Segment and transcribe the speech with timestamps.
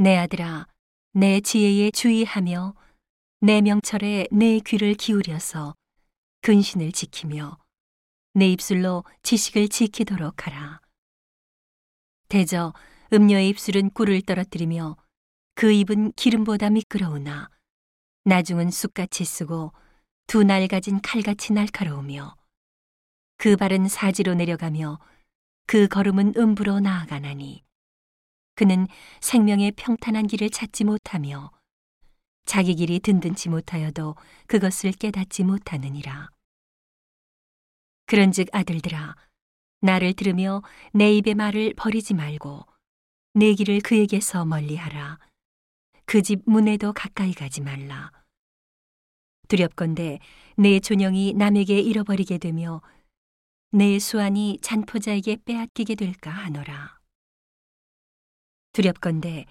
[0.00, 0.66] 내 아들아,
[1.12, 2.74] 내 지혜에 주의하며
[3.42, 5.74] 내 명철에 내 귀를 기울여서
[6.40, 7.58] 근신을 지키며
[8.32, 10.80] 내 입술로 지식을 지키도록 하라.
[12.30, 12.72] 대저
[13.12, 14.96] 음녀의 입술은 꿀을 떨어뜨리며
[15.54, 17.50] 그 입은 기름보다 미끄러우나
[18.24, 19.74] 나중은 쑥같이 쓰고
[20.28, 22.36] 두 날 가진 칼같이 날카로우며
[23.36, 24.98] 그 발은 사지로 내려가며
[25.66, 27.64] 그 걸음은 음부로 나아가나니
[28.60, 28.88] 그는
[29.22, 31.50] 생명의 평탄한 길을 찾지 못하며
[32.44, 34.16] 자기 길이 든든치 못하여도
[34.48, 36.28] 그것을 깨닫지 못하느니라.
[38.04, 39.16] 그런즉 아들들아
[39.80, 40.60] 나를 들으며
[40.92, 42.66] 내 입의 말을 버리지 말고
[43.32, 45.18] 내 길을 그에게서 멀리하라.
[46.04, 48.12] 그 집 문에도 가까이 가지 말라.
[49.48, 50.18] 두렵건대
[50.58, 52.82] 내 존영이 남에게 잃어버리게 되며
[53.70, 56.99] 내 수완이 잔포자에게 빼앗기게 될까 하노라.
[58.72, 59.46] 두렵건대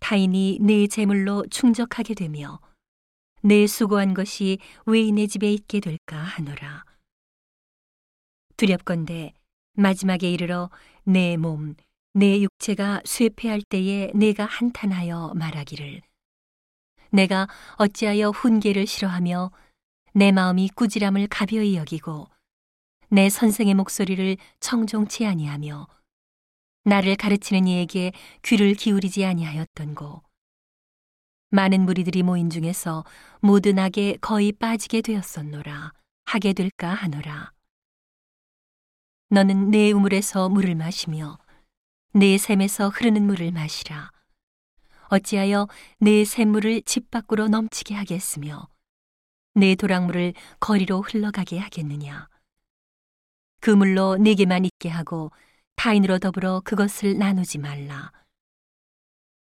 [0.00, 2.60] 타인이 내 재물로 충족하게 되며
[3.42, 6.84] 내 수고한 것이 외인의 집에 있게 될까 하노라.
[8.56, 9.32] 두렵건대
[9.74, 10.70] 마지막에 이르러
[11.04, 11.74] 내 몸,
[12.14, 16.02] 내 육체가 쇠폐할 때에 내가 한탄하여 말하기를
[17.10, 19.50] 내가 어찌하여 훈계를 싫어하며
[20.14, 22.28] 내 마음이 꾸지람을 가벼이 여기고
[23.08, 25.86] 내 선생의 목소리를 청종치 아니하며
[26.84, 30.22] 나를 가르치는 이에게 귀를 기울이지 아니하였던고
[31.50, 33.04] 많은 무리들이 모인 중에서
[33.40, 35.92] 모든 악에 거의 빠지게 되었었노라
[36.24, 37.52] 하게 될까 하노라
[39.28, 41.38] 너는 내 우물에서 물을 마시며
[42.14, 44.10] 내 샘에서 흐르는 물을 마시라.
[45.08, 48.68] 어찌하여 내 샘물을 집 밖으로 넘치게 하겠으며
[49.54, 52.28] 내 도랑물을 거리로 흘러가게 하겠느냐.
[53.60, 55.30] 그 물로 내게만 있게 하고
[55.82, 58.12] 타인으로 더불어 그것을 나누지 말라.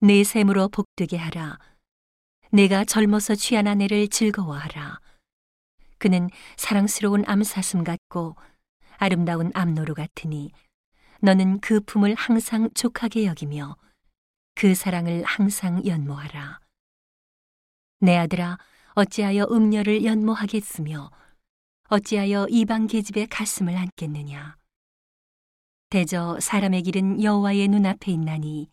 [0.00, 1.58] 내 샘으로 복되게 하라.
[2.52, 5.00] 내가 젊어서 취한 아내를 즐거워하라.
[5.96, 6.28] 그는
[6.58, 8.36] 사랑스러운 암사슴 같고
[8.98, 10.52] 아름다운 암노루 같으니
[11.22, 13.74] 너는 그 품을 항상 족하게 여기며
[14.54, 16.60] 그 사랑을 항상 연모하라.
[18.00, 18.58] 내 아들아,
[18.92, 21.10] 어찌하여 음녀를 연모하겠으며
[21.88, 24.58] 어찌하여 이방 계집의 가슴을 안겠느냐.
[25.96, 28.70] 대저 사람의 길은 여호와의 눈앞에 있나니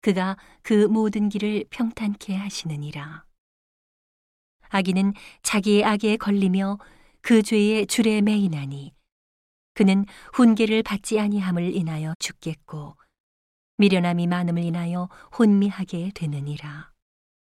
[0.00, 3.26] 그가 그 모든 길을 평탄케 하시느니라.
[4.70, 5.12] 아기는
[5.42, 6.78] 자기의 악에 걸리며
[7.20, 8.94] 그 죄의 줄에 매이나니
[9.74, 12.96] 그는 훈계를 받지 아니함을 인하여 죽겠고
[13.76, 16.95] 미련함이 많음을 인하여 혼미하게 되느니라.